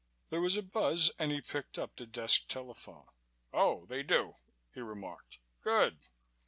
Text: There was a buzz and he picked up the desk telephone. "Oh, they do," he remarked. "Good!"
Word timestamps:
There 0.31 0.41
was 0.41 0.57
a 0.57 0.63
buzz 0.63 1.11
and 1.19 1.31
he 1.31 1.41
picked 1.41 1.77
up 1.77 1.95
the 1.95 2.07
desk 2.07 2.47
telephone. 2.47 3.05
"Oh, 3.53 3.85
they 3.85 4.01
do," 4.01 4.35
he 4.73 4.81
remarked. 4.81 5.37
"Good!" 5.63 5.99